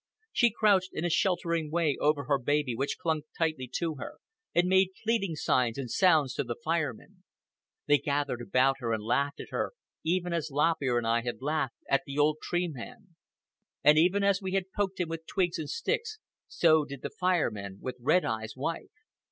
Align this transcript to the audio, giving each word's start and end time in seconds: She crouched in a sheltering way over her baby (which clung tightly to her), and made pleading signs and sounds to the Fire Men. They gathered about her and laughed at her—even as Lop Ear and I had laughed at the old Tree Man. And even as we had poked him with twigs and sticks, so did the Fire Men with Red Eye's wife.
She 0.33 0.49
crouched 0.49 0.93
in 0.93 1.05
a 1.05 1.11
sheltering 1.11 1.69
way 1.69 1.95
over 2.01 2.23
her 2.23 2.39
baby 2.39 2.73
(which 2.75 2.97
clung 2.99 3.21
tightly 3.37 3.67
to 3.75 3.97
her), 3.99 4.15
and 4.51 4.67
made 4.67 4.93
pleading 5.03 5.35
signs 5.35 5.77
and 5.77 5.91
sounds 5.91 6.33
to 6.33 6.43
the 6.43 6.55
Fire 6.55 6.91
Men. 6.91 7.21
They 7.85 7.99
gathered 7.99 8.41
about 8.41 8.77
her 8.79 8.93
and 8.93 9.03
laughed 9.03 9.39
at 9.39 9.51
her—even 9.51 10.33
as 10.33 10.49
Lop 10.49 10.77
Ear 10.81 10.97
and 10.97 11.05
I 11.05 11.21
had 11.21 11.43
laughed 11.43 11.75
at 11.87 12.01
the 12.07 12.17
old 12.17 12.37
Tree 12.41 12.67
Man. 12.67 13.09
And 13.83 13.99
even 13.99 14.23
as 14.23 14.41
we 14.41 14.53
had 14.53 14.71
poked 14.75 14.99
him 14.99 15.09
with 15.09 15.27
twigs 15.27 15.59
and 15.59 15.69
sticks, 15.69 16.17
so 16.47 16.83
did 16.83 17.03
the 17.03 17.11
Fire 17.11 17.51
Men 17.51 17.77
with 17.79 17.97
Red 17.99 18.25
Eye's 18.25 18.55
wife. 18.57 18.89